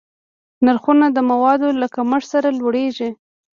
نرخونه 0.65 1.05
د 1.11 1.17
موادو 1.29 1.67
له 1.81 1.87
کمښت 1.95 2.27
سره 2.33 2.49
لوړېږي. 2.59 3.09